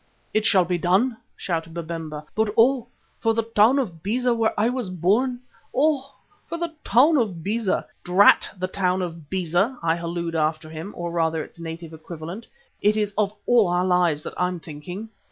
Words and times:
"It 0.33 0.47
shall 0.47 0.65
be 0.65 0.79
done," 0.79 1.15
shouted 1.37 1.75
Babemba, 1.75 2.25
"but 2.33 2.51
oh! 2.57 2.87
for 3.19 3.35
the 3.35 3.43
town 3.43 3.77
of 3.77 4.01
Beza 4.01 4.33
where 4.33 4.59
I 4.59 4.67
was 4.67 4.89
born! 4.89 5.41
Oh! 5.75 6.15
for 6.47 6.57
the 6.57 6.73
town 6.83 7.17
of 7.17 7.43
Beza!" 7.43 7.85
"Drat 8.03 8.49
the 8.57 8.65
town 8.67 9.03
of 9.03 9.29
Beza!" 9.29 9.77
I 9.83 9.95
holloaed 9.97 10.33
after 10.33 10.71
him, 10.71 10.91
or 10.97 11.11
rather 11.11 11.43
its 11.43 11.59
native 11.59 11.93
equivalent. 11.93 12.47
"It 12.81 12.97
is 12.97 13.13
of 13.15 13.31
all 13.45 13.67
our 13.67 13.85
lives 13.85 14.23
that 14.23 14.33
I'm 14.37 14.59
thinking." 14.59 15.09